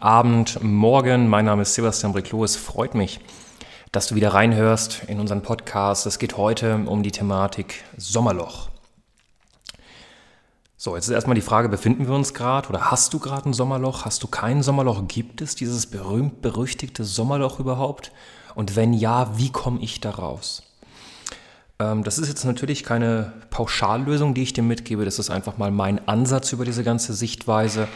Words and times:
Abend, 0.00 0.62
Morgen. 0.62 1.28
Mein 1.28 1.46
Name 1.46 1.62
ist 1.62 1.74
Sebastian 1.74 2.12
Briclot. 2.12 2.44
Es 2.44 2.56
freut 2.56 2.94
mich, 2.94 3.18
dass 3.90 4.06
du 4.06 4.14
wieder 4.14 4.32
reinhörst 4.32 5.02
in 5.08 5.18
unseren 5.18 5.42
Podcast. 5.42 6.06
Es 6.06 6.20
geht 6.20 6.36
heute 6.36 6.76
um 6.86 7.02
die 7.02 7.10
Thematik 7.10 7.82
Sommerloch. 7.96 8.68
So, 10.76 10.94
jetzt 10.94 11.08
ist 11.08 11.14
erstmal 11.14 11.34
die 11.34 11.40
Frage, 11.40 11.68
befinden 11.68 12.06
wir 12.06 12.14
uns 12.14 12.32
gerade 12.32 12.68
oder 12.68 12.92
hast 12.92 13.12
du 13.12 13.18
gerade 13.18 13.48
ein 13.48 13.52
Sommerloch? 13.52 14.04
Hast 14.04 14.22
du 14.22 14.28
kein 14.28 14.62
Sommerloch? 14.62 15.02
Gibt 15.08 15.40
es 15.40 15.56
dieses 15.56 15.86
berühmt-berüchtigte 15.86 17.02
Sommerloch 17.02 17.58
überhaupt? 17.58 18.12
Und 18.54 18.76
wenn 18.76 18.92
ja, 18.92 19.36
wie 19.36 19.50
komme 19.50 19.80
ich 19.80 20.00
da 20.00 20.10
raus? 20.10 20.62
Ähm, 21.80 22.02
das 22.02 22.18
ist 22.18 22.28
jetzt 22.28 22.44
natürlich 22.44 22.82
keine 22.82 23.32
Pauschallösung, 23.50 24.34
die 24.34 24.42
ich 24.42 24.52
dir 24.52 24.62
mitgebe. 24.62 25.04
Das 25.04 25.18
ist 25.18 25.30
einfach 25.30 25.58
mal 25.58 25.70
mein 25.70 26.06
Ansatz 26.08 26.52
über 26.52 26.64
diese 26.64 26.82
ganze 26.82 27.14
Sichtweise. 27.14 27.88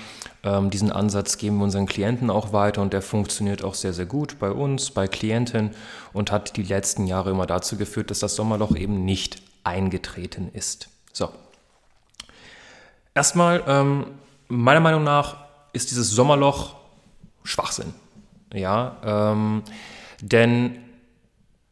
Ähm, 0.45 0.70
diesen 0.70 0.92
Ansatz 0.92 1.36
geben 1.38 1.58
wir 1.58 1.64
unseren 1.64 1.86
Klienten 1.86 2.30
auch 2.30 2.52
weiter 2.52 2.82
und 2.82 2.92
der 2.92 3.02
funktioniert 3.02 3.64
auch 3.64 3.74
sehr, 3.74 3.92
sehr 3.92 4.06
gut 4.06 4.38
bei 4.38 4.50
uns, 4.50 4.91
bei 4.91 5.08
Klienten 5.08 5.72
und 6.12 6.30
hat 6.30 6.56
die 6.56 6.62
letzten 6.62 7.06
Jahre 7.06 7.30
immer 7.30 7.47
dazu 7.47 7.77
geführt, 7.77 8.10
dass 8.10 8.20
das 8.20 8.36
Sommerloch 8.36 8.77
eben 8.77 9.05
nicht 9.05 9.42
eingetreten 9.64 10.50
ist. 10.53 10.88
So. 11.12 11.30
Erstmal, 13.14 13.62
ähm, 13.66 14.06
meiner 14.48 14.80
Meinung 14.80 15.05
nach 15.05 15.36
ist 15.72 15.91
dieses 15.91 16.10
Sommerloch 16.10 16.77
Schwachsinn. 17.44 17.94
Ja, 18.55 19.34
denn 20.20 20.77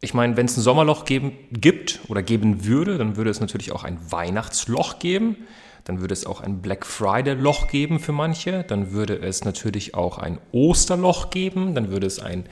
ich 0.01 0.15
meine, 0.15 0.37
wenn 0.37 0.47
es 0.47 0.57
ein 0.57 0.63
Sommerloch 0.63 1.05
geben, 1.05 1.33
gibt 1.53 2.01
oder 2.09 2.23
geben 2.23 2.65
würde, 2.65 2.97
dann 2.97 3.17
würde 3.17 3.31
es 3.31 3.41
natürlich 3.41 3.73
auch 3.73 3.85
ein 3.85 3.99
Weihnachtsloch 4.11 4.99
geben. 4.99 5.37
Dann 5.85 6.01
würde 6.01 6.15
es 6.15 6.27
auch 6.27 6.41
ein 6.41 6.63
Black 6.63 6.87
Friday-Loch 6.87 7.69
geben 7.69 8.01
für 8.01 8.13
manche. 8.13 8.65
Dann 8.65 8.93
würde 8.93 9.19
es 9.19 9.45
natürlich 9.45 9.95
auch 9.95 10.19
ein 10.19 10.39
Osterloch 10.53 11.31
geben. 11.31 11.75
Dann 11.75 11.91
würde 11.91 12.07
es 12.07 12.19
ein 12.19 12.45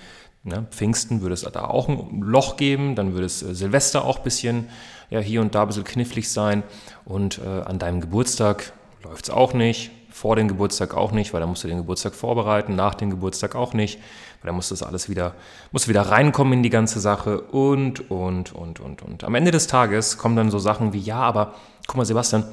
ne, 0.45 0.67
Pfingsten 0.71 1.21
würde 1.21 1.35
es 1.35 1.43
da 1.43 1.65
auch 1.65 1.89
ein 1.89 2.21
Loch 2.21 2.57
geben. 2.57 2.95
Dann 2.95 3.15
würde 3.15 3.27
es 3.27 3.43
äh, 3.43 3.55
Silvester 3.55 4.05
auch 4.05 4.19
ein 4.19 4.25
bisschen 4.25 4.69
ja, 5.11 5.21
hier 5.21 5.41
und 5.41 5.55
da 5.55 5.63
ein 5.63 5.69
bisschen 5.69 5.85
knifflig 5.85 6.31
sein. 6.31 6.63
Und 7.05 7.39
äh, 7.39 7.49
an 7.49 7.79
deinem 7.79 8.01
Geburtstag 8.01 8.73
läuft 9.05 9.25
es 9.25 9.31
auch 9.31 9.55
nicht. 9.55 9.91
Vor 10.19 10.35
dem 10.35 10.49
Geburtstag 10.49 10.95
auch 10.95 11.13
nicht, 11.13 11.33
weil 11.33 11.41
da 11.41 11.47
musst 11.47 11.63
du 11.63 11.69
den 11.69 11.77
Geburtstag 11.77 12.13
vorbereiten. 12.13 12.75
Nach 12.75 12.97
dem 12.97 13.09
Geburtstag 13.09 13.55
auch 13.55 13.73
nicht, 13.73 14.01
weil 14.43 14.49
da 14.49 14.53
muss 14.53 14.69
das 14.69 14.83
alles 14.83 15.09
wieder, 15.09 15.37
muss 15.71 15.87
wieder 15.87 16.03
reinkommen 16.03 16.55
in 16.55 16.63
die 16.65 16.71
ganze 16.71 16.99
Sache 16.99 17.41
und, 17.41 18.11
und, 18.11 18.53
und, 18.53 18.81
und, 18.81 19.03
und. 19.03 19.23
Am 19.23 19.37
Ende 19.37 19.53
des 19.53 19.69
Tages 19.69 20.19
kommen 20.19 20.35
dann 20.35 20.51
so 20.51 20.59
Sachen 20.59 20.93
wie, 20.93 20.99
ja, 20.99 21.21
aber 21.21 21.55
guck 21.87 21.99
mal, 21.99 22.05
Sebastian, 22.05 22.45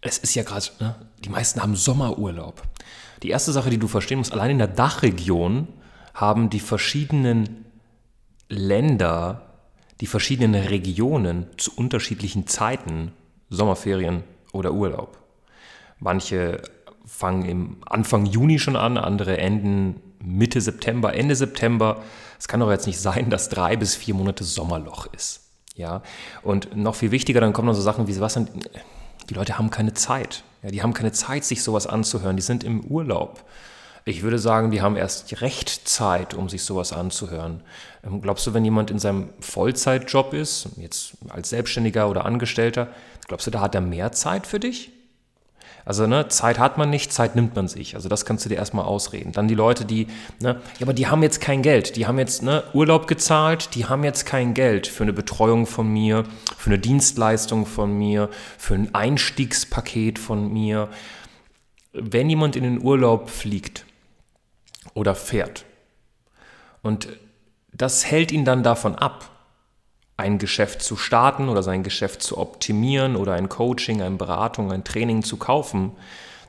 es 0.00 0.16
ist 0.16 0.34
ja 0.36 0.42
gerade, 0.42 0.64
ne, 0.80 0.94
die 1.22 1.28
meisten 1.28 1.60
haben 1.60 1.76
Sommerurlaub. 1.76 2.62
Die 3.22 3.28
erste 3.28 3.52
Sache, 3.52 3.68
die 3.68 3.78
du 3.78 3.86
verstehen 3.86 4.16
musst, 4.16 4.32
allein 4.32 4.52
in 4.52 4.58
der 4.58 4.68
Dachregion 4.68 5.68
haben 6.14 6.48
die 6.48 6.60
verschiedenen 6.60 7.66
Länder, 8.48 9.42
die 10.00 10.06
verschiedenen 10.06 10.54
Regionen 10.54 11.46
zu 11.58 11.72
unterschiedlichen 11.76 12.46
Zeiten 12.46 13.12
Sommerferien 13.50 14.24
oder 14.54 14.72
Urlaub. 14.72 15.18
Manche 16.00 16.62
fangen 17.06 17.44
im 17.44 17.76
Anfang 17.86 18.26
Juni 18.26 18.58
schon 18.58 18.76
an, 18.76 18.98
andere 18.98 19.38
enden 19.38 20.00
Mitte 20.22 20.60
September, 20.60 21.14
Ende 21.14 21.34
September. 21.34 22.02
Es 22.38 22.48
kann 22.48 22.60
doch 22.60 22.70
jetzt 22.70 22.86
nicht 22.86 23.00
sein, 23.00 23.30
dass 23.30 23.48
drei 23.48 23.76
bis 23.76 23.96
vier 23.96 24.14
Monate 24.14 24.44
Sommerloch 24.44 25.06
ist. 25.12 25.44
Ja, 25.74 26.02
und 26.42 26.76
noch 26.76 26.96
viel 26.96 27.12
wichtiger, 27.12 27.40
dann 27.40 27.52
kommen 27.52 27.68
noch 27.68 27.74
so 27.74 27.80
Sachen 27.80 28.08
wie 28.08 28.12
Sebastian, 28.12 28.48
die 29.30 29.34
Leute 29.34 29.58
haben 29.58 29.70
keine 29.70 29.94
Zeit. 29.94 30.42
Ja, 30.62 30.70
die 30.70 30.82
haben 30.82 30.92
keine 30.92 31.12
Zeit, 31.12 31.44
sich 31.44 31.62
sowas 31.62 31.86
anzuhören. 31.86 32.36
Die 32.36 32.42
sind 32.42 32.64
im 32.64 32.80
Urlaub. 32.80 33.44
Ich 34.04 34.22
würde 34.22 34.38
sagen, 34.38 34.70
die 34.70 34.80
haben 34.80 34.96
erst 34.96 35.40
recht 35.40 35.86
Zeit, 35.86 36.34
um 36.34 36.48
sich 36.48 36.64
sowas 36.64 36.92
anzuhören. 36.92 37.62
Ähm, 38.04 38.22
glaubst 38.22 38.46
du, 38.46 38.54
wenn 38.54 38.64
jemand 38.64 38.90
in 38.90 38.98
seinem 38.98 39.28
Vollzeitjob 39.40 40.32
ist, 40.32 40.70
jetzt 40.78 41.12
als 41.28 41.50
Selbstständiger 41.50 42.08
oder 42.08 42.24
Angestellter, 42.24 42.88
glaubst 43.28 43.46
du, 43.46 43.50
da 43.50 43.60
hat 43.60 43.74
er 43.74 43.82
mehr 43.82 44.10
Zeit 44.12 44.46
für 44.46 44.58
dich? 44.58 44.92
Also 45.84 46.06
ne, 46.06 46.28
Zeit 46.28 46.58
hat 46.58 46.76
man 46.76 46.90
nicht, 46.90 47.12
Zeit 47.12 47.34
nimmt 47.34 47.56
man 47.56 47.66
sich. 47.66 47.94
Also 47.94 48.08
das 48.08 48.26
kannst 48.26 48.44
du 48.44 48.50
dir 48.50 48.56
erstmal 48.56 48.84
ausreden. 48.84 49.32
Dann 49.32 49.48
die 49.48 49.54
Leute, 49.54 49.84
die, 49.84 50.06
ne, 50.40 50.60
ja, 50.78 50.82
aber 50.82 50.92
die 50.92 51.06
haben 51.06 51.22
jetzt 51.22 51.40
kein 51.40 51.62
Geld. 51.62 51.96
Die 51.96 52.06
haben 52.06 52.18
jetzt 52.18 52.42
ne, 52.42 52.62
Urlaub 52.74 53.06
gezahlt, 53.06 53.74
die 53.74 53.86
haben 53.86 54.04
jetzt 54.04 54.26
kein 54.26 54.52
Geld 54.52 54.86
für 54.86 55.04
eine 55.04 55.14
Betreuung 55.14 55.66
von 55.66 55.88
mir, 55.88 56.24
für 56.56 56.70
eine 56.70 56.78
Dienstleistung 56.78 57.64
von 57.64 57.96
mir, 57.96 58.28
für 58.58 58.74
ein 58.74 58.94
Einstiegspaket 58.94 60.18
von 60.18 60.52
mir. 60.52 60.88
Wenn 61.92 62.28
jemand 62.28 62.54
in 62.54 62.64
den 62.64 62.82
Urlaub 62.82 63.30
fliegt 63.30 63.86
oder 64.92 65.14
fährt 65.14 65.64
und 66.82 67.08
das 67.72 68.04
hält 68.04 68.32
ihn 68.32 68.44
dann 68.44 68.62
davon 68.62 68.94
ab, 68.94 69.30
ein 70.18 70.38
Geschäft 70.38 70.82
zu 70.82 70.96
starten 70.96 71.48
oder 71.48 71.62
sein 71.62 71.84
Geschäft 71.84 72.22
zu 72.22 72.36
optimieren 72.38 73.16
oder 73.16 73.34
ein 73.34 73.48
Coaching, 73.48 74.02
eine 74.02 74.16
Beratung, 74.16 74.72
ein 74.72 74.84
Training 74.84 75.22
zu 75.22 75.36
kaufen, 75.36 75.92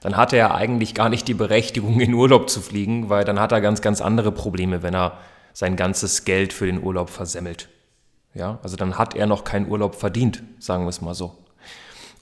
dann 0.01 0.17
hat 0.17 0.33
er 0.33 0.55
eigentlich 0.55 0.95
gar 0.95 1.07
nicht 1.07 1.27
die 1.27 1.35
Berechtigung, 1.35 1.99
in 2.01 2.13
Urlaub 2.13 2.49
zu 2.49 2.61
fliegen, 2.61 3.09
weil 3.09 3.23
dann 3.25 3.39
hat 3.39 3.51
er 3.51 3.61
ganz, 3.61 3.81
ganz 3.81 4.01
andere 4.01 4.31
Probleme, 4.31 4.81
wenn 4.81 4.95
er 4.95 5.19
sein 5.53 5.75
ganzes 5.75 6.25
Geld 6.25 6.51
für 6.51 6.65
den 6.65 6.81
Urlaub 6.83 7.09
versemmelt. 7.09 7.69
Ja, 8.33 8.59
also 8.63 8.75
dann 8.75 8.97
hat 8.97 9.15
er 9.15 9.27
noch 9.27 9.43
keinen 9.43 9.69
Urlaub 9.69 9.95
verdient, 9.95 10.43
sagen 10.57 10.85
wir 10.85 10.89
es 10.89 11.01
mal 11.01 11.13
so. 11.13 11.35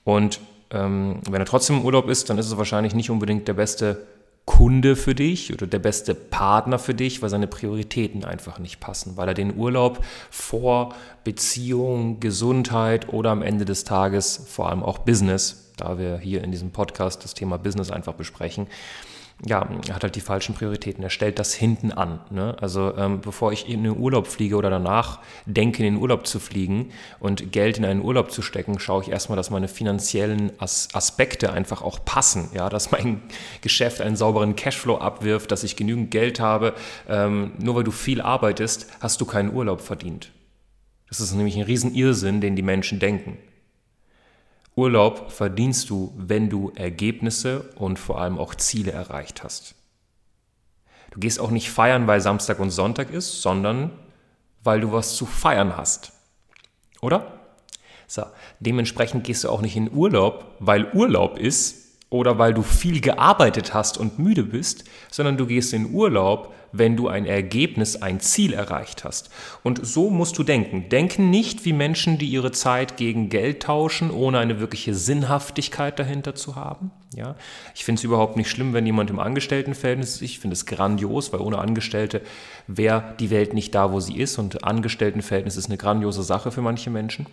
Und 0.04 0.42
ähm, 0.72 1.22
wenn 1.30 1.42
er 1.42 1.46
trotzdem 1.46 1.78
im 1.78 1.86
Urlaub 1.86 2.10
ist, 2.10 2.30
dann 2.30 2.38
ist 2.38 2.48
es 2.48 2.58
wahrscheinlich 2.58 2.94
nicht 2.94 3.10
unbedingt 3.10 3.48
der 3.48 3.54
beste 3.54 4.06
Kunde 4.48 4.96
für 4.96 5.14
dich 5.14 5.54
oder 5.54 5.68
der 5.68 5.78
beste 5.78 6.16
Partner 6.16 6.80
für 6.80 6.94
dich, 6.96 7.22
weil 7.22 7.30
seine 7.30 7.48
Prioritäten 7.48 8.24
einfach 8.24 8.60
nicht 8.60 8.80
passen, 8.80 9.18
weil 9.18 9.28
er 9.28 9.34
den 9.34 9.56
Urlaub 9.58 10.04
vor 10.32 10.96
Beziehung, 11.26 12.22
Gesundheit 12.22 13.12
oder 13.14 13.32
am 13.32 13.42
Ende 13.42 13.66
des 13.66 13.84
Tages 13.84 14.46
vor 14.48 14.70
allem 14.70 14.84
auch 14.84 15.00
Business, 15.00 15.74
da 15.76 16.00
wir 16.00 16.18
hier 16.18 16.46
in 16.46 16.52
diesem 16.52 16.72
Podcast 16.72 17.26
das 17.26 17.34
Thema 17.34 17.58
Business 17.58 17.92
einfach 17.92 18.14
besprechen, 18.14 18.68
ja, 19.46 19.70
er 19.88 19.96
hat 19.96 20.04
halt 20.04 20.16
die 20.16 20.22
falschen 20.22 20.56
Prioritäten. 20.56 21.04
Er 21.04 21.12
stellt 21.12 21.38
das 21.38 21.54
hinten 21.54 21.92
an. 21.92 22.20
Ne? 22.32 22.56
Also 22.60 22.96
ähm, 22.98 23.22
bevor 23.22 23.52
ich 23.52 23.70
in 23.70 23.84
den 23.84 23.96
Urlaub 23.96 24.26
fliege 24.26 24.56
oder 24.56 24.72
danach 24.72 25.20
denke, 25.46 25.86
in 25.86 25.94
den 25.94 26.02
Urlaub 26.02 26.26
zu 26.26 26.40
fliegen 26.40 26.90
und 27.20 27.52
Geld 27.52 27.78
in 27.78 27.86
einen 27.86 28.02
Urlaub 28.02 28.32
zu 28.32 28.42
stecken, 28.42 28.80
schaue 28.80 29.04
ich 29.04 29.10
erstmal, 29.10 29.36
dass 29.36 29.52
meine 29.52 29.68
finanziellen 29.68 30.52
As 30.58 30.90
Aspekte 30.94 31.54
einfach 31.54 31.84
auch 31.84 32.04
passen. 32.04 32.50
Ja? 32.54 32.70
Dass 32.70 32.90
mein 32.90 33.22
Geschäft 33.62 34.02
einen 34.02 34.16
sauberen 34.16 34.56
Cashflow 34.56 34.98
abwirft, 34.98 35.52
dass 35.52 35.64
ich 35.64 35.76
genügend 35.76 36.10
Geld 36.10 36.40
habe. 36.40 36.74
Ähm, 37.08 37.52
nur 37.60 37.76
weil 37.76 37.84
du 37.84 37.92
viel 37.92 38.22
arbeitest, 38.22 38.88
hast 39.02 39.22
du 39.22 39.26
keinen 39.26 39.54
Urlaub 39.54 39.82
verdient. 39.82 40.32
Das 41.10 41.20
ist 41.20 41.34
nämlich 41.34 41.56
ein 41.58 41.64
Riesenirrsinn, 41.64 42.42
den 42.42 42.56
die 42.56 42.64
Menschen 42.64 43.00
denken. 43.00 43.38
Urlaub 44.78 45.32
verdienst 45.32 45.90
du, 45.90 46.14
wenn 46.16 46.50
du 46.50 46.72
Ergebnisse 46.76 47.72
und 47.76 47.98
vor 47.98 48.22
allem 48.22 48.38
auch 48.38 48.54
Ziele 48.54 48.92
erreicht 48.92 49.44
hast. 49.44 49.74
Du 51.10 51.20
gehst 51.20 51.40
auch 51.40 51.50
nicht 51.50 51.72
feiern, 51.72 52.06
weil 52.06 52.22
Samstag 52.22 52.60
und 52.60 52.70
Sonntag 52.70 53.10
ist, 53.10 53.42
sondern 53.42 53.92
weil 54.64 54.82
du 54.82 54.92
was 54.92 55.16
zu 55.16 55.26
feiern 55.26 55.76
hast. 55.76 56.14
Oder? 57.02 57.40
So, 58.06 58.24
dementsprechend 58.60 59.24
gehst 59.24 59.44
du 59.44 59.50
auch 59.50 59.62
nicht 59.62 59.76
in 59.76 59.92
Urlaub, 59.92 60.56
weil 60.60 60.92
Urlaub 60.94 61.40
ist, 61.40 61.87
oder 62.10 62.40
weil 62.40 62.54
du 62.54 62.62
viel 62.62 63.02
gearbeitet 63.02 63.74
hast 63.74 63.98
und 63.98 64.18
müde 64.18 64.44
bist, 64.44 64.86
sondern 65.12 65.38
du 65.38 65.46
gehst 65.46 65.74
in 65.74 65.92
Urlaub, 65.92 66.54
wenn 66.72 66.96
du 66.96 67.08
ein 67.08 67.26
Ergebnis, 67.26 68.02
ein 68.02 68.20
Ziel 68.20 68.54
erreicht 68.54 69.04
hast. 69.04 69.30
Und 69.64 69.86
so 69.86 70.10
musst 70.10 70.38
du 70.38 70.44
denken. 70.44 70.90
Denken 70.90 71.30
nicht 71.30 71.66
wie 71.66 71.74
Menschen, 71.74 72.18
die 72.18 72.28
ihre 72.28 72.52
Zeit 72.52 72.98
gegen 72.98 73.30
Geld 73.30 73.64
tauschen, 73.64 74.12
ohne 74.12 74.40
eine 74.40 74.60
wirkliche 74.60 74.94
Sinnhaftigkeit 74.94 76.00
dahinter 76.00 76.36
zu 76.36 76.56
haben. 76.56 76.92
Ja? 77.16 77.36
Ich 77.76 77.84
finde 77.84 78.00
es 78.00 78.04
überhaupt 78.04 78.38
nicht 78.38 78.50
schlimm, 78.50 78.74
wenn 78.74 78.86
jemand 78.86 79.10
im 79.10 79.20
Angestelltenverhältnis 79.20 80.16
ist. 80.16 80.22
Ich 80.22 80.40
finde 80.40 80.54
es 80.54 80.66
grandios, 80.66 81.34
weil 81.34 81.42
ohne 81.42 81.58
Angestellte 81.58 82.22
wäre 82.68 83.16
die 83.20 83.30
Welt 83.30 83.54
nicht 83.54 83.74
da, 83.76 83.92
wo 83.92 84.00
sie 84.00 84.18
ist. 84.18 84.38
Und 84.38 84.64
Angestelltenverhältnis 84.64 85.58
ist 85.58 85.68
eine 85.68 85.78
grandiose 85.78 86.24
Sache 86.24 86.52
für 86.52 86.62
manche 86.62 86.90
Menschen. 86.90 87.28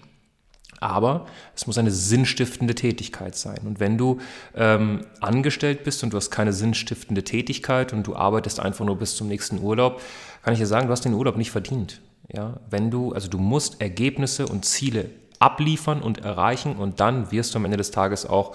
Aber 0.84 1.24
es 1.56 1.66
muss 1.66 1.78
eine 1.78 1.90
sinnstiftende 1.90 2.74
Tätigkeit 2.74 3.34
sein. 3.36 3.60
Und 3.64 3.80
wenn 3.80 3.96
du 3.96 4.20
ähm, 4.54 5.06
angestellt 5.20 5.82
bist 5.82 6.04
und 6.04 6.12
du 6.12 6.18
hast 6.18 6.30
keine 6.30 6.52
sinnstiftende 6.52 7.24
Tätigkeit 7.24 7.94
und 7.94 8.06
du 8.06 8.14
arbeitest 8.14 8.60
einfach 8.60 8.84
nur 8.84 8.98
bis 8.98 9.16
zum 9.16 9.28
nächsten 9.28 9.60
Urlaub, 9.60 10.02
kann 10.42 10.52
ich 10.52 10.60
dir 10.60 10.66
sagen, 10.66 10.86
du 10.86 10.92
hast 10.92 11.06
den 11.06 11.14
Urlaub 11.14 11.38
nicht 11.38 11.50
verdient. 11.50 12.02
Ja, 12.30 12.58
wenn 12.68 12.90
du, 12.90 13.12
also 13.12 13.28
du 13.28 13.38
musst 13.38 13.80
Ergebnisse 13.80 14.46
und 14.46 14.66
Ziele 14.66 15.08
abliefern 15.38 16.02
und 16.02 16.18
erreichen 16.18 16.76
und 16.76 17.00
dann 17.00 17.32
wirst 17.32 17.54
du 17.54 17.58
am 17.58 17.64
Ende 17.64 17.78
des 17.78 17.90
Tages 17.90 18.26
auch 18.26 18.54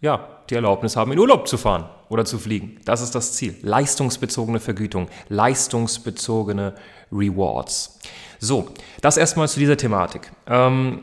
ja, 0.00 0.28
die 0.48 0.54
Erlaubnis 0.54 0.96
haben, 0.96 1.12
in 1.12 1.18
Urlaub 1.18 1.46
zu 1.46 1.58
fahren 1.58 1.84
oder 2.08 2.24
zu 2.24 2.38
fliegen. 2.38 2.78
Das 2.84 3.00
ist 3.00 3.14
das 3.14 3.34
Ziel. 3.34 3.56
Leistungsbezogene 3.62 4.60
Vergütung, 4.60 5.08
leistungsbezogene 5.28 6.74
Rewards. 7.12 7.98
So, 8.38 8.68
das 9.00 9.16
erstmal 9.16 9.48
zu 9.48 9.60
dieser 9.60 9.76
Thematik. 9.76 10.32
Ähm, 10.46 11.00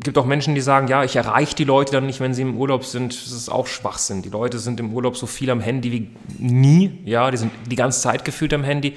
gibt 0.00 0.18
auch 0.18 0.26
Menschen, 0.26 0.54
die 0.54 0.60
sagen, 0.60 0.88
ja, 0.88 1.04
ich 1.04 1.16
erreiche 1.16 1.54
die 1.54 1.64
Leute 1.64 1.92
dann 1.92 2.06
nicht, 2.06 2.20
wenn 2.20 2.34
sie 2.34 2.42
im 2.42 2.56
Urlaub 2.56 2.84
sind. 2.84 3.12
Das 3.12 3.32
ist 3.32 3.48
auch 3.48 3.66
Schwachsinn. 3.66 4.22
Die 4.22 4.28
Leute 4.28 4.58
sind 4.58 4.80
im 4.80 4.92
Urlaub 4.92 5.16
so 5.16 5.26
viel 5.26 5.50
am 5.50 5.60
Handy 5.60 5.92
wie 5.92 6.10
nie. 6.38 7.00
Ja, 7.04 7.30
die 7.30 7.36
sind 7.36 7.52
die 7.66 7.76
ganze 7.76 8.00
Zeit 8.00 8.24
gefühlt 8.24 8.52
am 8.54 8.64
Handy. 8.64 8.96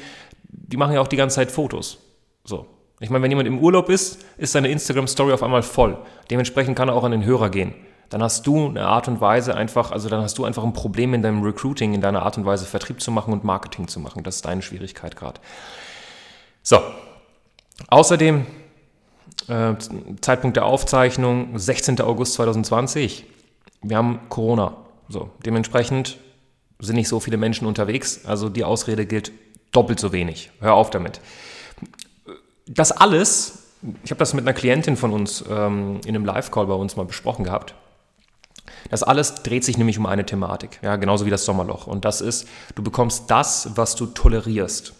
Die 0.49 0.77
machen 0.77 0.93
ja 0.93 1.01
auch 1.01 1.07
die 1.07 1.17
ganze 1.17 1.35
Zeit 1.35 1.51
Fotos. 1.51 1.99
So. 2.43 2.65
Ich 2.99 3.09
meine, 3.09 3.23
wenn 3.23 3.31
jemand 3.31 3.47
im 3.47 3.59
Urlaub 3.59 3.89
ist, 3.89 4.23
ist 4.37 4.51
seine 4.51 4.69
Instagram-Story 4.69 5.33
auf 5.33 5.41
einmal 5.41 5.63
voll. 5.63 5.97
Dementsprechend 6.29 6.75
kann 6.75 6.87
er 6.87 6.95
auch 6.95 7.03
an 7.03 7.11
den 7.11 7.25
Hörer 7.25 7.49
gehen. 7.49 7.73
Dann 8.11 8.21
hast 8.21 8.45
du 8.45 8.67
eine 8.67 8.85
Art 8.85 9.07
und 9.07 9.21
Weise 9.21 9.55
einfach, 9.55 9.91
also 9.91 10.09
dann 10.09 10.21
hast 10.21 10.37
du 10.37 10.43
einfach 10.43 10.65
ein 10.65 10.73
Problem 10.73 11.13
in 11.13 11.23
deinem 11.23 11.41
Recruiting, 11.43 11.93
in 11.93 12.01
deiner 12.01 12.23
Art 12.23 12.37
und 12.37 12.45
Weise 12.45 12.65
Vertrieb 12.65 13.01
zu 13.01 13.09
machen 13.09 13.31
und 13.31 13.45
Marketing 13.45 13.87
zu 13.87 14.01
machen. 14.01 14.21
Das 14.23 14.35
ist 14.35 14.45
deine 14.45 14.61
Schwierigkeit 14.61 15.15
gerade. 15.15 15.39
So. 16.61 16.77
Außerdem 17.87 18.45
äh, 19.47 19.75
Zeitpunkt 20.19 20.57
der 20.57 20.65
Aufzeichnung 20.65 21.57
16. 21.57 22.01
August 22.01 22.33
2020. 22.33 23.25
Wir 23.81 23.95
haben 23.95 24.19
Corona. 24.27 24.75
So, 25.07 25.29
dementsprechend 25.45 26.17
sind 26.79 26.97
nicht 26.97 27.07
so 27.07 27.21
viele 27.21 27.37
Menschen 27.37 27.65
unterwegs. 27.65 28.25
Also 28.25 28.49
die 28.49 28.65
Ausrede 28.65 29.05
gilt 29.05 29.31
doppelt 29.71 30.01
so 30.01 30.11
wenig. 30.11 30.51
Hör 30.59 30.73
auf 30.73 30.89
damit. 30.89 31.21
Das 32.67 32.91
alles, 32.91 33.69
ich 34.03 34.11
habe 34.11 34.19
das 34.19 34.33
mit 34.33 34.43
einer 34.43 34.53
Klientin 34.53 34.97
von 34.97 35.13
uns 35.13 35.45
ähm, 35.49 36.01
in 36.05 36.13
einem 36.13 36.25
Live-Call 36.25 36.67
bei 36.67 36.73
uns 36.73 36.97
mal 36.97 37.05
besprochen 37.05 37.45
gehabt. 37.45 37.73
Das 38.89 39.03
alles 39.03 39.35
dreht 39.43 39.63
sich 39.63 39.77
nämlich 39.77 39.97
um 39.97 40.05
eine 40.05 40.25
Thematik, 40.25 40.79
ja, 40.81 40.95
genauso 40.95 41.25
wie 41.25 41.29
das 41.29 41.45
Sommerloch. 41.45 41.87
Und 41.87 42.05
das 42.05 42.21
ist, 42.21 42.47
du 42.75 42.83
bekommst 42.83 43.29
das, 43.29 43.71
was 43.75 43.95
du 43.95 44.07
tolerierst. 44.07 44.93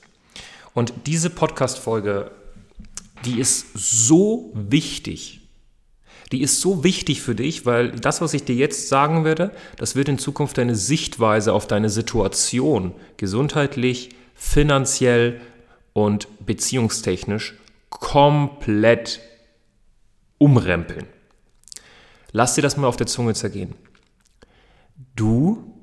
Und 0.73 0.93
diese 1.05 1.29
Podcast-Folge 1.29 2.31
die 3.25 3.39
ist 3.39 3.67
so 3.73 4.51
wichtig. 4.53 5.41
Die 6.31 6.41
ist 6.41 6.61
so 6.61 6.83
wichtig 6.83 7.21
für 7.21 7.35
dich, 7.35 7.65
weil 7.65 7.91
das, 7.91 8.21
was 8.21 8.33
ich 8.33 8.43
dir 8.43 8.55
jetzt 8.55 8.87
sagen 8.87 9.25
werde, 9.25 9.51
das 9.77 9.95
wird 9.95 10.07
in 10.07 10.17
Zukunft 10.17 10.57
deine 10.57 10.75
Sichtweise 10.75 11.53
auf 11.53 11.67
deine 11.67 11.89
Situation 11.89 12.93
gesundheitlich, 13.17 14.09
finanziell 14.33 15.41
und 15.93 16.27
beziehungstechnisch 16.45 17.55
komplett 17.89 19.19
umrempeln. 20.37 21.05
Lass 22.31 22.55
dir 22.55 22.61
das 22.61 22.77
mal 22.77 22.87
auf 22.87 22.97
der 22.97 23.07
Zunge 23.07 23.33
zergehen. 23.33 23.75
Du 25.15 25.73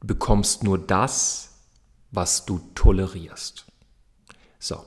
bekommst 0.00 0.62
nur 0.62 0.78
das, 0.78 1.62
was 2.10 2.44
du 2.44 2.60
tolerierst. 2.74 3.66
So. 4.58 4.84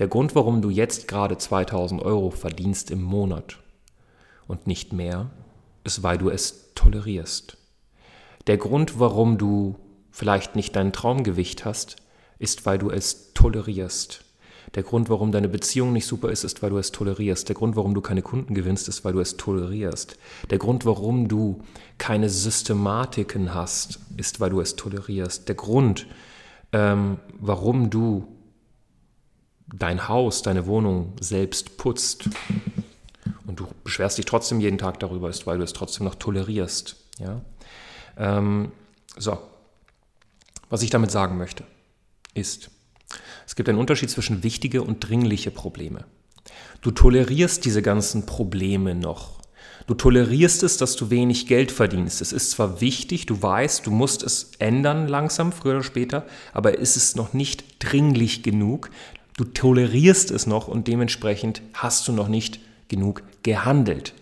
Der 0.00 0.08
Grund, 0.08 0.34
warum 0.34 0.60
du 0.60 0.70
jetzt 0.70 1.06
gerade 1.06 1.38
2000 1.38 2.02
Euro 2.02 2.30
verdienst 2.30 2.90
im 2.90 3.02
Monat 3.02 3.58
und 4.48 4.66
nicht 4.66 4.92
mehr, 4.92 5.30
ist, 5.84 6.02
weil 6.02 6.18
du 6.18 6.30
es 6.30 6.74
tolerierst. 6.74 7.56
Der 8.48 8.58
Grund, 8.58 8.98
warum 8.98 9.38
du 9.38 9.76
vielleicht 10.10 10.56
nicht 10.56 10.74
dein 10.74 10.92
Traumgewicht 10.92 11.64
hast, 11.64 11.96
ist, 12.38 12.66
weil 12.66 12.78
du 12.78 12.90
es 12.90 13.32
tolerierst. 13.34 14.23
Der 14.74 14.82
Grund, 14.82 15.08
warum 15.10 15.32
deine 15.32 15.48
Beziehung 15.48 15.92
nicht 15.92 16.06
super 16.06 16.30
ist, 16.30 16.44
ist, 16.44 16.62
weil 16.62 16.70
du 16.70 16.78
es 16.78 16.90
tolerierst. 16.92 17.48
Der 17.48 17.54
Grund, 17.54 17.76
warum 17.76 17.94
du 17.94 18.00
keine 18.00 18.22
Kunden 18.22 18.54
gewinnst, 18.54 18.88
ist, 18.88 19.04
weil 19.04 19.12
du 19.12 19.20
es 19.20 19.36
tolerierst. 19.36 20.16
Der 20.50 20.58
Grund, 20.58 20.84
warum 20.84 21.28
du 21.28 21.62
keine 21.98 22.28
Systematiken 22.28 23.54
hast, 23.54 24.00
ist, 24.16 24.40
weil 24.40 24.50
du 24.50 24.60
es 24.60 24.76
tolerierst. 24.76 25.48
Der 25.48 25.54
Grund, 25.54 26.06
ähm, 26.72 27.18
warum 27.38 27.90
du 27.90 28.26
dein 29.66 30.08
Haus, 30.08 30.42
deine 30.42 30.66
Wohnung 30.66 31.12
selbst 31.20 31.76
putzt 31.76 32.28
und 33.46 33.60
du 33.60 33.66
beschwerst 33.82 34.18
dich 34.18 34.24
trotzdem 34.24 34.60
jeden 34.60 34.78
Tag 34.78 35.00
darüber, 35.00 35.28
ist, 35.28 35.46
weil 35.46 35.58
du 35.58 35.64
es 35.64 35.72
trotzdem 35.72 36.04
noch 36.04 36.14
tolerierst. 36.16 36.96
Ja? 37.18 37.40
Ähm, 38.16 38.72
so, 39.16 39.38
was 40.68 40.82
ich 40.82 40.90
damit 40.90 41.10
sagen 41.10 41.38
möchte, 41.38 41.64
ist, 42.34 42.70
es 43.46 43.56
gibt 43.56 43.68
einen 43.68 43.78
Unterschied 43.78 44.10
zwischen 44.10 44.42
wichtige 44.42 44.82
und 44.82 45.00
dringliche 45.00 45.50
Probleme. 45.50 46.04
Du 46.82 46.90
tolerierst 46.90 47.64
diese 47.64 47.82
ganzen 47.82 48.26
Probleme 48.26 48.94
noch. 48.94 49.40
Du 49.86 49.94
tolerierst 49.94 50.62
es, 50.62 50.78
dass 50.78 50.96
du 50.96 51.10
wenig 51.10 51.46
Geld 51.46 51.70
verdienst. 51.70 52.22
Es 52.22 52.32
ist 52.32 52.52
zwar 52.52 52.80
wichtig, 52.80 53.26
du 53.26 53.42
weißt, 53.42 53.86
du 53.86 53.90
musst 53.90 54.22
es 54.22 54.52
ändern 54.58 55.08
langsam, 55.08 55.52
früher 55.52 55.74
oder 55.74 55.82
später, 55.82 56.26
aber 56.52 56.78
ist 56.78 56.96
es 56.96 57.16
noch 57.16 57.34
nicht 57.34 57.64
dringlich 57.80 58.42
genug, 58.42 58.90
Du 59.36 59.44
tolerierst 59.44 60.30
es 60.30 60.46
noch 60.46 60.68
und 60.68 60.86
dementsprechend 60.86 61.60
hast 61.72 62.06
du 62.06 62.12
noch 62.12 62.28
nicht 62.28 62.60
genug 62.86 63.24
gehandelt. 63.42 64.14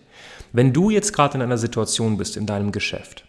Wenn 0.53 0.73
du 0.73 0.89
jetzt 0.89 1.13
gerade 1.13 1.35
in 1.35 1.43
einer 1.43 1.59
Situation 1.59 2.17
bist 2.17 2.35
in 2.35 2.47
deinem 2.47 2.71
Geschäft 2.71 3.22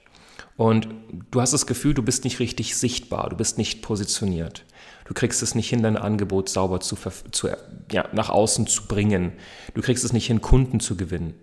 und 0.56 0.88
du 1.30 1.40
hast 1.40 1.52
das 1.52 1.66
Gefühl, 1.66 1.94
du 1.94 2.02
bist 2.02 2.24
nicht 2.24 2.38
richtig 2.38 2.76
sichtbar, 2.76 3.30
du 3.30 3.36
bist 3.36 3.58
nicht 3.58 3.82
positioniert, 3.82 4.64
du 5.04 5.14
kriegst 5.14 5.42
es 5.42 5.54
nicht 5.54 5.68
hin, 5.68 5.82
dein 5.82 5.96
Angebot 5.96 6.48
sauber 6.48 6.80
zu, 6.80 6.96
zu 7.30 7.48
ja, 7.90 8.08
nach 8.12 8.30
außen 8.30 8.66
zu 8.66 8.86
bringen, 8.86 9.32
du 9.74 9.82
kriegst 9.82 10.04
es 10.04 10.12
nicht 10.12 10.26
hin, 10.26 10.40
Kunden 10.40 10.78
zu 10.80 10.96
gewinnen, 10.96 11.34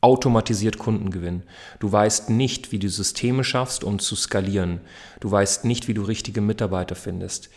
automatisiert 0.00 0.78
Kunden 0.78 1.10
gewinnen. 1.10 1.42
Du 1.78 1.90
weißt 1.90 2.30
nicht, 2.30 2.72
wie 2.72 2.78
du 2.78 2.88
Systeme 2.88 3.44
schaffst, 3.44 3.84
um 3.84 3.98
zu 3.98 4.16
skalieren. 4.16 4.80
Du 5.20 5.30
weißt 5.30 5.66
nicht, 5.66 5.88
wie 5.88 5.94
du 5.94 6.02
richtige 6.02 6.40
Mitarbeiter 6.40 6.94
findest. 6.94 7.50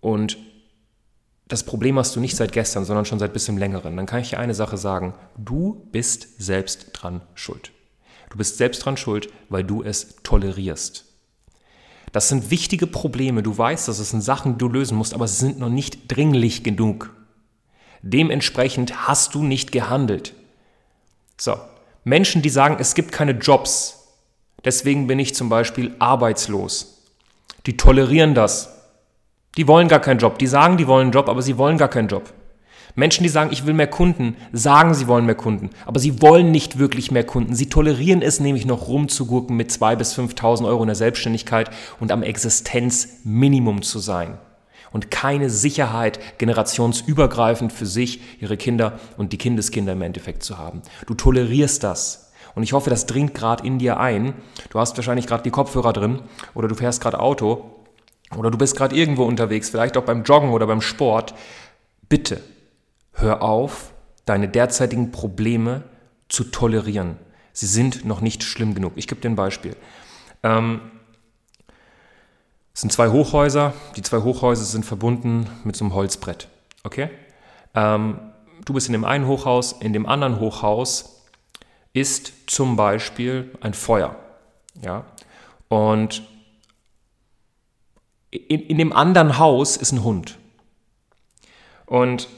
Und 0.00 0.36
das 1.46 1.64
Problem 1.64 1.98
hast 1.98 2.14
du 2.14 2.20
nicht 2.20 2.36
seit 2.36 2.52
gestern, 2.52 2.84
sondern 2.84 3.04
schon 3.04 3.18
seit 3.18 3.32
bisschen 3.32 3.58
längeren, 3.58 3.96
dann 3.96 4.06
kann 4.06 4.20
ich 4.20 4.30
dir 4.30 4.38
eine 4.38 4.54
Sache 4.54 4.76
sagen, 4.76 5.14
du 5.36 5.88
bist 5.90 6.40
selbst 6.40 6.90
dran 6.92 7.22
schuld. 7.34 7.72
Du 8.30 8.38
bist 8.38 8.56
selbst 8.56 8.84
dran 8.84 8.96
schuld, 8.96 9.28
weil 9.48 9.64
du 9.64 9.82
es 9.82 10.16
tolerierst. 10.22 11.04
Das 12.12 12.28
sind 12.28 12.50
wichtige 12.50 12.86
Probleme, 12.86 13.42
du 13.42 13.56
weißt, 13.56 13.86
das 13.86 13.98
sind 13.98 14.22
Sachen, 14.22 14.52
die 14.52 14.58
du 14.58 14.68
lösen 14.68 14.96
musst, 14.96 15.14
aber 15.14 15.28
sie 15.28 15.44
sind 15.44 15.58
noch 15.58 15.68
nicht 15.68 16.10
dringlich 16.10 16.64
genug. 16.64 17.14
Dementsprechend 18.02 19.06
hast 19.06 19.34
du 19.34 19.42
nicht 19.42 19.70
gehandelt. 19.70 20.34
So, 21.36 21.56
Menschen, 22.02 22.42
die 22.42 22.48
sagen, 22.48 22.76
es 22.80 22.94
gibt 22.94 23.12
keine 23.12 23.32
Jobs, 23.32 24.08
deswegen 24.64 25.06
bin 25.06 25.18
ich 25.18 25.34
zum 25.34 25.48
Beispiel 25.48 25.94
arbeitslos, 25.98 27.02
die 27.66 27.76
tolerieren 27.76 28.34
das, 28.34 28.80
die 29.56 29.66
wollen 29.66 29.88
gar 29.88 30.00
keinen 30.00 30.18
Job. 30.18 30.38
Die 30.38 30.46
sagen, 30.46 30.76
die 30.76 30.86
wollen 30.86 31.06
einen 31.06 31.12
Job, 31.12 31.28
aber 31.28 31.42
sie 31.42 31.58
wollen 31.58 31.78
gar 31.78 31.88
keinen 31.88 32.08
Job. 32.08 32.32
Menschen, 32.94 33.22
die 33.22 33.28
sagen, 33.28 33.50
ich 33.52 33.66
will 33.66 33.74
mehr 33.74 33.86
Kunden, 33.86 34.36
sagen, 34.52 34.94
sie 34.94 35.06
wollen 35.06 35.26
mehr 35.26 35.34
Kunden, 35.34 35.70
aber 35.86 36.00
sie 36.00 36.20
wollen 36.20 36.50
nicht 36.50 36.78
wirklich 36.78 37.10
mehr 37.10 37.24
Kunden. 37.24 37.54
Sie 37.54 37.68
tolerieren 37.68 38.22
es 38.22 38.40
nämlich 38.40 38.66
noch 38.66 38.88
rumzugurken 38.88 39.56
mit 39.56 39.70
2.000 39.70 39.96
bis 39.96 40.18
5.000 40.18 40.66
Euro 40.66 40.82
in 40.82 40.88
der 40.88 40.96
Selbstständigkeit 40.96 41.70
und 42.00 42.12
am 42.12 42.22
Existenzminimum 42.22 43.82
zu 43.82 43.98
sein. 43.98 44.38
Und 44.92 45.10
keine 45.12 45.50
Sicherheit 45.50 46.38
generationsübergreifend 46.38 47.72
für 47.72 47.86
sich, 47.86 48.20
ihre 48.40 48.56
Kinder 48.56 48.98
und 49.16 49.32
die 49.32 49.38
Kindeskinder 49.38 49.92
im 49.92 50.02
Endeffekt 50.02 50.42
zu 50.42 50.58
haben. 50.58 50.82
Du 51.06 51.14
tolerierst 51.14 51.84
das. 51.84 52.32
Und 52.56 52.64
ich 52.64 52.72
hoffe, 52.72 52.90
das 52.90 53.06
dringt 53.06 53.32
gerade 53.32 53.64
in 53.64 53.78
dir 53.78 54.00
ein. 54.00 54.34
Du 54.70 54.80
hast 54.80 54.96
wahrscheinlich 54.96 55.28
gerade 55.28 55.44
die 55.44 55.52
Kopfhörer 55.52 55.92
drin 55.92 56.18
oder 56.54 56.66
du 56.66 56.74
fährst 56.74 57.00
gerade 57.00 57.20
Auto 57.20 57.70
oder 58.36 58.50
du 58.50 58.58
bist 58.58 58.76
gerade 58.76 58.96
irgendwo 58.96 59.24
unterwegs, 59.24 59.70
vielleicht 59.70 59.96
auch 59.96 60.04
beim 60.04 60.24
Joggen 60.24 60.50
oder 60.50 60.66
beim 60.66 60.80
Sport, 60.80 61.34
bitte 62.08 62.40
hör 63.12 63.42
auf, 63.42 63.92
deine 64.24 64.48
derzeitigen 64.48 65.10
Probleme 65.10 65.82
zu 66.28 66.44
tolerieren. 66.44 67.16
Sie 67.52 67.66
sind 67.66 68.04
noch 68.04 68.20
nicht 68.20 68.42
schlimm 68.42 68.74
genug. 68.74 68.92
Ich 68.96 69.08
gebe 69.08 69.20
dir 69.20 69.28
ein 69.28 69.36
Beispiel. 69.36 69.76
Ähm, 70.42 70.80
es 72.72 72.80
sind 72.80 72.92
zwei 72.92 73.08
Hochhäuser. 73.08 73.74
Die 73.96 74.02
zwei 74.02 74.18
Hochhäuser 74.18 74.64
sind 74.64 74.84
verbunden 74.84 75.46
mit 75.64 75.76
so 75.76 75.84
einem 75.84 75.94
Holzbrett. 75.94 76.48
Okay? 76.84 77.10
Ähm, 77.74 78.18
du 78.64 78.72
bist 78.72 78.86
in 78.86 78.92
dem 78.92 79.04
einen 79.04 79.26
Hochhaus, 79.26 79.72
in 79.72 79.92
dem 79.92 80.06
anderen 80.06 80.40
Hochhaus 80.40 81.26
ist 81.92 82.32
zum 82.46 82.76
Beispiel 82.76 83.50
ein 83.60 83.74
Feuer. 83.74 84.16
Ja? 84.80 85.04
Und 85.68 86.22
in, 88.30 88.60
in 88.60 88.78
dem 88.78 88.92
anderen 88.92 89.38
Haus 89.38 89.76
ist 89.76 89.92
ein 89.92 90.04
Hund. 90.04 90.38
Und 91.86 92.28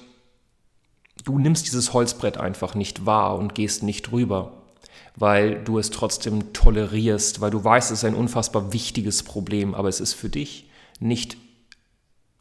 du 1.25 1.39
nimmst 1.39 1.67
dieses 1.67 1.93
Holzbrett 1.93 2.39
einfach 2.39 2.75
nicht 2.75 3.07
wahr 3.07 3.37
und 3.37 3.55
gehst 3.55 3.83
nicht 3.83 4.13
rüber, 4.13 4.53
weil 5.17 5.63
du 5.63 5.79
es 5.79 5.91
trotzdem 5.91 6.53
tolerierst, 6.53 7.41
weil 7.41 7.51
du 7.51 7.63
weißt, 7.63 7.91
es 7.91 7.99
ist 7.99 8.05
ein 8.05 8.15
unfassbar 8.15 8.73
wichtiges 8.73 9.23
Problem, 9.23 9.75
aber 9.75 9.89
es 9.89 10.01
ist 10.01 10.15
für 10.15 10.29
dich 10.29 10.71
nicht 11.01 11.37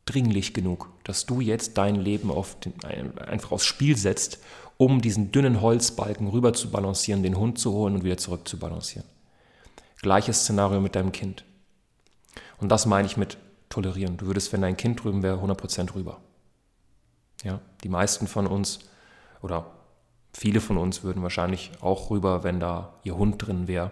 dringlich 0.06 0.54
genug, 0.54 0.90
dass 1.04 1.26
du 1.26 1.42
jetzt 1.42 1.78
dein 1.78 1.96
Leben 1.96 2.32
auf 2.32 2.60
den, 2.60 2.74
einfach 3.18 3.52
aufs 3.52 3.66
Spiel 3.66 3.98
setzt, 3.98 4.40
um 4.78 5.02
diesen 5.02 5.32
dünnen 5.32 5.62
Holzbalken 5.62 6.28
rüber 6.28 6.54
zu 6.54 6.72
balancieren, 6.72 7.24
den 7.24 7.38
Hund 7.38 7.60
zu 7.60 7.72
holen 7.72 7.96
und 7.96 8.04
wieder 8.04 8.18
zurück 8.18 8.48
zu 8.48 8.58
balancieren. 8.58 9.08
Gleiches 10.02 10.42
Szenario 10.42 10.82
mit 10.82 10.96
deinem 10.96 11.12
Kind. 11.12 11.46
Und 12.60 12.70
das 12.70 12.88
meine 12.88 13.06
ich 13.06 13.18
mit 13.18 13.38
tolerieren. 13.70 14.18
Du 14.18 14.26
würdest, 14.26 14.52
wenn 14.52 14.62
dein 14.62 14.78
Kind 14.78 15.04
drüben 15.04 15.22
wäre, 15.22 15.38
100% 15.38 15.94
rüber. 15.94 16.20
Ja, 17.43 17.60
die 17.83 17.89
meisten 17.89 18.27
von 18.27 18.48
uns 18.48 18.79
oder 19.41 19.65
viele 20.33 20.62
von 20.62 20.77
uns 20.77 21.03
würden 21.03 21.24
wahrscheinlich 21.24 21.71
auch 21.81 22.10
rüber, 22.10 22.43
wenn 22.43 22.60
da 22.60 22.93
ihr 23.03 23.17
Hund 23.17 23.45
drin 23.45 23.67
wäre. 23.67 23.91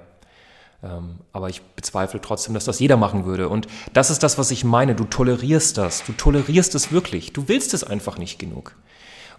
Ähm, 0.81 1.19
aber 1.33 1.49
ich 1.49 1.61
bezweifle 1.61 2.21
trotzdem, 2.21 2.53
dass 2.53 2.65
das 2.65 2.79
jeder 2.79 2.97
machen 2.97 3.25
würde. 3.25 3.49
Und 3.49 3.67
das 3.93 4.09
ist 4.09 4.23
das, 4.23 4.37
was 4.37 4.51
ich 4.51 4.63
meine. 4.63 4.95
Du 4.95 5.03
tolerierst 5.03 5.77
das. 5.77 6.03
Du 6.05 6.13
tolerierst 6.13 6.73
es 6.75 6.91
wirklich. 6.91 7.33
Du 7.33 7.47
willst 7.47 7.73
es 7.73 7.83
einfach 7.83 8.17
nicht 8.17 8.39
genug. 8.39 8.75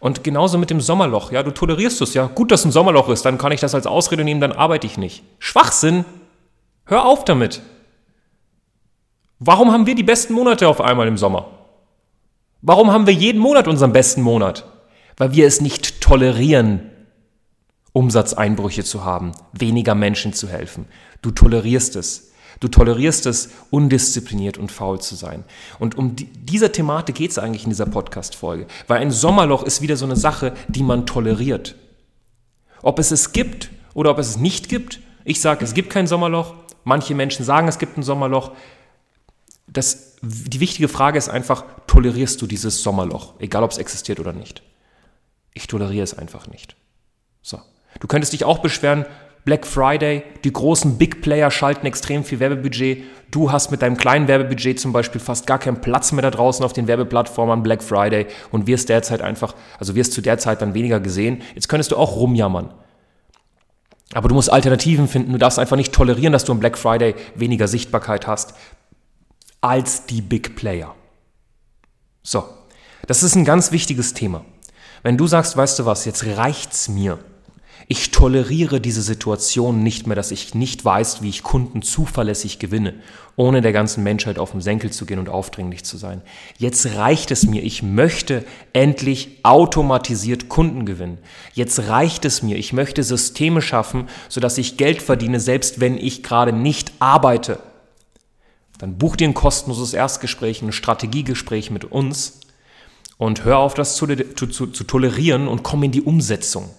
Und 0.01 0.25
genauso 0.25 0.59
mit 0.59 0.71
dem 0.71 0.81
Sommerloch. 0.81 1.33
Ja, 1.33 1.43
du 1.43 1.51
tolerierst 1.51 2.01
es. 2.03 2.15
Ja, 2.15 2.27
gut, 2.27 2.51
dass 2.51 2.65
ein 2.65 2.73
Sommerloch 2.73 3.09
ist. 3.09 3.25
Dann 3.25 3.39
kann 3.39 3.53
ich 3.53 3.61
das 3.61 3.75
als 3.75 3.87
Ausrede 3.87 4.25
nehmen, 4.25 4.41
dann 4.41 4.53
arbeite 4.53 4.87
ich 4.87 4.99
nicht. 4.99 5.23
Schwachsinn. 5.39 6.05
Hör 6.85 7.05
auf 7.05 7.25
damit. 7.25 7.63
Warum 9.39 9.73
haben 9.73 9.87
wir 9.87 9.95
die 9.95 10.03
besten 10.03 10.35
Monate 10.35 10.69
auf 10.69 10.81
einmal 10.81 11.07
im 11.07 11.17
Sommer? 11.17 11.47
Warum 12.63 12.91
haben 12.91 13.07
wir 13.07 13.15
jeden 13.15 13.41
Monat 13.41 13.69
unseren 13.69 13.93
besten 13.93 14.23
Monat? 14.23 14.67
Weil 15.17 15.33
wir 15.33 15.47
es 15.47 15.61
nicht 15.61 16.01
tolerieren, 16.01 16.91
Umsatzeinbrüche 17.93 18.85
zu 18.85 19.05
haben, 19.05 19.33
weniger 19.53 19.95
Menschen 19.95 20.33
zu 20.33 20.49
helfen. 20.49 20.87
Du 21.23 21.31
tolerierst 21.31 21.97
es. 21.97 22.31
Du 22.61 22.69
tolerierst 22.69 23.27
es, 23.27 23.51
undiszipliniert 23.71 24.59
und 24.59 24.71
faul 24.71 25.01
zu 25.01 25.15
sein. 25.15 25.45
Und 25.79 25.97
um 25.97 26.15
die, 26.15 26.27
dieser 26.27 26.73
Thematik 26.73 27.15
geht 27.17 27.31
es 27.31 27.39
eigentlich 27.39 27.65
in 27.65 27.71
dieser 27.71 27.87
Podcast-Folge. 27.87 28.67
Weil 28.87 29.01
ein 29.01 29.11
Sommerloch 29.11 29.63
ist 29.63 29.81
wieder 29.81 29.97
so 29.97 30.05
eine 30.05 30.17
Sache, 30.17 30.53
die 30.69 30.83
man 30.83 31.07
toleriert. 31.07 31.77
Ob 32.83 32.99
es 32.99 33.11
es 33.11 33.33
gibt 33.33 33.71
oder 33.95 34.11
ob 34.11 34.19
es 34.19 34.29
es 34.29 34.37
nicht 34.37 34.69
gibt, 34.69 35.01
ich 35.25 35.41
sage, 35.41 35.65
es 35.65 35.75
gibt 35.75 35.91
kein 35.91 36.07
Sommerloch. 36.07 36.55
Manche 36.85 37.15
Menschen 37.15 37.45
sagen, 37.45 37.69
es 37.69 37.79
gibt 37.79 37.97
ein 37.97 38.03
Sommerloch. 38.03 38.53
Das, 39.67 40.10
die 40.23 40.61
wichtige 40.61 40.89
Frage 40.89 41.19
ist 41.19 41.29
einfach, 41.29 41.65
tolerierst 41.87 42.41
du 42.43 42.47
dieses 42.47 42.83
Sommerloch, 42.83 43.35
egal 43.39 43.63
ob 43.63 43.71
es 43.71 43.79
existiert 43.79 44.21
oder 44.21 44.33
nicht? 44.33 44.63
Ich 45.55 45.67
toleriere 45.67 46.05
es 46.05 46.17
einfach 46.17 46.47
nicht. 46.49 46.77
So. 47.43 47.59
Du 48.01 48.07
könntest 48.07 48.33
dich 48.33 48.45
auch 48.45 48.59
beschweren, 48.59 49.07
Black 49.45 49.67
Friday, 49.67 50.23
die 50.45 50.53
großen 50.53 50.99
Big 50.99 51.23
Player 51.23 51.51
schalten 51.51 51.87
extrem 51.87 52.25
viel 52.25 52.41
Werbebudget. 52.41 53.05
Du 53.31 53.51
hast 53.51 53.71
mit 53.71 53.81
deinem 53.81 53.97
kleinen 53.97 54.29
Werbebudget 54.29 54.79
zum 54.79 54.93
Beispiel 54.93 55.21
fast 55.21 55.47
gar 55.47 55.59
keinen 55.59 55.81
Platz 55.81 56.13
mehr 56.13 56.23
da 56.23 56.31
draußen 56.31 56.63
auf 56.65 56.75
den 56.75 56.87
Werbeplattformen 56.87 57.55
an 57.55 57.63
Black 57.63 57.83
Friday 57.83 58.27
und 58.51 58.67
wirst 58.67 58.91
derzeit 58.91 59.23
einfach, 59.23 59.55
also 59.79 59.95
wirst 59.95 60.13
zu 60.13 60.21
der 60.21 60.37
Zeit 60.37 60.61
dann 60.61 60.75
weniger 60.75 61.01
gesehen. 61.01 61.41
Jetzt 61.55 61.69
könntest 61.69 61.91
du 61.91 61.97
auch 61.97 62.17
rumjammern. 62.17 62.75
Aber 64.13 64.29
du 64.29 64.35
musst 64.35 64.53
Alternativen 64.53 65.09
finden. 65.09 65.33
Du 65.33 65.39
darfst 65.39 65.59
einfach 65.59 65.77
nicht 65.77 65.93
tolerieren, 65.93 66.33
dass 66.33 66.45
du 66.45 66.53
am 66.53 66.61
Black 66.61 66.77
Friday 66.77 67.15
weniger 67.35 67.67
Sichtbarkeit 67.67 68.27
hast 68.27 68.55
als 69.61 70.07
die 70.07 70.23
Big 70.23 70.57
Player. 70.57 70.95
So, 72.23 72.45
das 73.07 73.23
ist 73.23 73.35
ein 73.35 73.45
ganz 73.45 73.73
wichtiges 73.73 74.15
Thema. 74.15 74.45
Wenn 75.03 75.17
du 75.17 75.27
sagst, 75.27 75.57
weißt 75.57 75.79
du 75.79 75.87
was, 75.87 76.05
jetzt 76.05 76.25
reicht's 76.25 76.89
mir 76.89 77.19
ich 77.93 78.13
toleriere 78.13 78.81
diese 78.81 79.03
Situation 79.03 79.83
nicht 79.83 80.07
mehr, 80.07 80.15
dass 80.15 80.31
ich 80.31 80.55
nicht 80.55 80.85
weiß, 80.85 81.23
wie 81.23 81.29
ich 81.29 81.43
Kunden 81.43 81.83
zuverlässig 81.83 82.61
gewinne, 82.61 82.95
ohne 83.35 83.63
der 83.63 83.73
ganzen 83.73 84.05
Menschheit 84.05 84.39
auf 84.39 84.53
den 84.53 84.61
Senkel 84.61 84.93
zu 84.93 85.07
gehen 85.07 85.19
und 85.19 85.29
aufdringlich 85.29 85.83
zu 85.83 85.97
sein. 85.97 86.23
Jetzt 86.57 86.95
reicht 86.95 87.33
es 87.33 87.47
mir. 87.47 87.65
Ich 87.65 87.83
möchte 87.83 88.45
endlich 88.73 89.41
automatisiert 89.43 90.49
Kunden 90.49 90.87
gewinnen. 90.87 91.19
Jetzt 91.53 91.89
reicht 91.89 92.25
es 92.25 92.45
mir. 92.45 92.57
Ich 92.59 92.73
möchte 92.73 93.03
Systeme 93.03 93.61
schaffen, 93.61 94.09
sodass 94.29 94.57
ich 94.57 94.77
Geld 94.77 95.03
verdiene, 95.03 95.41
selbst 95.41 95.81
wenn 95.81 95.99
ich 95.99 96.23
gerade 96.23 96.53
nicht 96.53 96.93
arbeite. 97.01 97.59
Dann 98.81 98.97
buch 98.97 99.17
dir 99.17 99.29
ein 99.29 99.35
kostenloses 99.35 99.93
Erstgespräch, 99.93 100.63
ein 100.63 100.73
Strategiegespräch 100.73 101.71
mit 101.71 101.85
uns 101.85 102.41
und 103.19 103.45
hör 103.45 103.59
auf, 103.59 103.75
das 103.75 103.95
zu, 103.95 104.07
zu, 104.07 104.67
zu 104.69 104.85
tolerieren 104.85 105.49
und 105.49 105.63
komm 105.63 105.83
in 105.83 105.93
die 105.93 106.01
Umsetzung. 106.01 106.71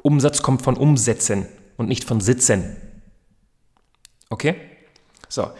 Umsatz 0.00 0.40
kommt 0.40 0.62
von 0.62 0.78
Umsetzen 0.78 1.46
und 1.76 1.88
nicht 1.88 2.04
von 2.04 2.22
Sitzen. 2.22 2.78
Okay? 4.30 4.54
So. 5.28 5.50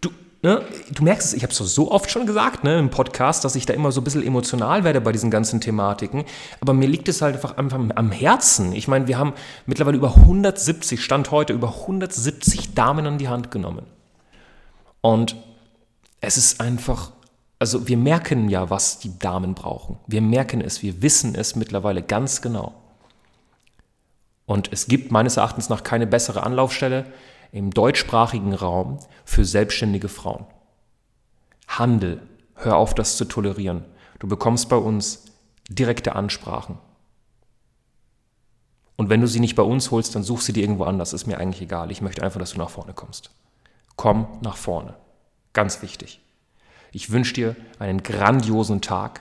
Du, 0.00 0.10
ne, 0.42 0.64
du 0.92 1.02
merkst 1.02 1.26
es, 1.26 1.34
ich 1.34 1.42
habe 1.42 1.52
es 1.52 1.58
so 1.58 1.90
oft 1.90 2.08
schon 2.08 2.24
gesagt 2.24 2.62
ne, 2.62 2.78
im 2.78 2.90
Podcast, 2.90 3.44
dass 3.44 3.56
ich 3.56 3.66
da 3.66 3.74
immer 3.74 3.90
so 3.90 4.00
ein 4.00 4.04
bisschen 4.04 4.22
emotional 4.22 4.84
werde 4.84 5.00
bei 5.00 5.10
diesen 5.10 5.32
ganzen 5.32 5.60
Thematiken. 5.60 6.24
Aber 6.60 6.72
mir 6.72 6.86
liegt 6.86 7.08
es 7.08 7.20
halt 7.20 7.34
einfach, 7.34 7.56
einfach 7.56 7.80
am 7.96 8.12
Herzen. 8.12 8.72
Ich 8.72 8.86
meine, 8.86 9.08
wir 9.08 9.18
haben 9.18 9.32
mittlerweile 9.66 9.96
über 9.96 10.14
170, 10.14 11.02
Stand 11.02 11.32
heute, 11.32 11.52
über 11.52 11.80
170 11.80 12.74
Damen 12.74 13.08
an 13.08 13.18
die 13.18 13.28
Hand 13.28 13.50
genommen. 13.50 13.86
Und 15.04 15.36
es 16.22 16.38
ist 16.38 16.62
einfach, 16.62 17.12
also 17.58 17.88
wir 17.88 17.98
merken 17.98 18.48
ja, 18.48 18.70
was 18.70 19.00
die 19.00 19.18
Damen 19.18 19.54
brauchen. 19.54 19.98
Wir 20.06 20.22
merken 20.22 20.62
es, 20.62 20.82
wir 20.82 21.02
wissen 21.02 21.34
es 21.34 21.56
mittlerweile 21.56 22.02
ganz 22.02 22.40
genau. 22.40 22.72
Und 24.46 24.72
es 24.72 24.86
gibt 24.86 25.12
meines 25.12 25.36
Erachtens 25.36 25.68
nach 25.68 25.82
keine 25.82 26.06
bessere 26.06 26.42
Anlaufstelle 26.42 27.04
im 27.52 27.70
deutschsprachigen 27.70 28.54
Raum 28.54 28.98
für 29.26 29.44
selbstständige 29.44 30.08
Frauen. 30.08 30.46
Handel, 31.68 32.22
hör 32.54 32.76
auf, 32.76 32.94
das 32.94 33.18
zu 33.18 33.26
tolerieren. 33.26 33.84
Du 34.20 34.26
bekommst 34.26 34.70
bei 34.70 34.76
uns 34.76 35.26
direkte 35.68 36.16
Ansprachen. 36.16 36.78
Und 38.96 39.10
wenn 39.10 39.20
du 39.20 39.26
sie 39.26 39.40
nicht 39.40 39.54
bei 39.54 39.62
uns 39.62 39.90
holst, 39.90 40.14
dann 40.14 40.22
such 40.22 40.40
sie 40.40 40.54
dir 40.54 40.62
irgendwo 40.62 40.84
anders. 40.84 41.12
Ist 41.12 41.26
mir 41.26 41.36
eigentlich 41.36 41.60
egal. 41.60 41.90
Ich 41.90 42.00
möchte 42.00 42.22
einfach, 42.22 42.40
dass 42.40 42.52
du 42.52 42.58
nach 42.58 42.70
vorne 42.70 42.94
kommst. 42.94 43.32
Komm 43.96 44.26
nach 44.42 44.56
vorne. 44.56 44.94
Ganz 45.52 45.82
wichtig. 45.82 46.20
Ich 46.92 47.10
wünsche 47.10 47.34
dir 47.34 47.56
einen 47.78 48.02
grandiosen 48.02 48.80
Tag. 48.80 49.20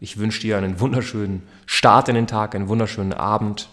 Ich 0.00 0.18
wünsche 0.18 0.40
dir 0.40 0.58
einen 0.58 0.80
wunderschönen 0.80 1.46
Start 1.66 2.08
in 2.08 2.14
den 2.14 2.26
Tag, 2.26 2.54
einen 2.54 2.68
wunderschönen 2.68 3.12
Abend. 3.12 3.68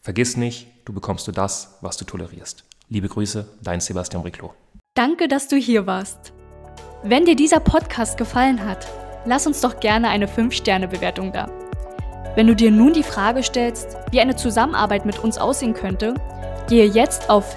Vergiss 0.00 0.36
nicht, 0.36 0.68
du 0.84 0.92
bekommst 0.92 1.26
du 1.26 1.32
das, 1.32 1.78
was 1.80 1.96
du 1.96 2.04
tolerierst. 2.04 2.64
Liebe 2.88 3.08
Grüße, 3.08 3.48
dein 3.62 3.80
Sebastian 3.80 4.22
Briclo. 4.22 4.54
Danke, 4.94 5.28
dass 5.28 5.48
du 5.48 5.56
hier 5.56 5.86
warst. 5.86 6.32
Wenn 7.02 7.24
dir 7.24 7.36
dieser 7.36 7.60
Podcast 7.60 8.16
gefallen 8.16 8.64
hat, 8.64 8.86
lass 9.24 9.46
uns 9.46 9.60
doch 9.60 9.80
gerne 9.80 10.08
eine 10.08 10.26
5-Sterne-Bewertung 10.26 11.32
da. 11.32 11.50
Wenn 12.36 12.46
du 12.46 12.54
dir 12.54 12.70
nun 12.70 12.92
die 12.92 13.02
Frage 13.02 13.42
stellst, 13.42 13.96
wie 14.10 14.20
eine 14.20 14.36
Zusammenarbeit 14.36 15.04
mit 15.06 15.18
uns 15.18 15.38
aussehen 15.38 15.74
könnte, 15.74 16.14
gehe 16.68 16.86
jetzt 16.86 17.30
auf 17.30 17.56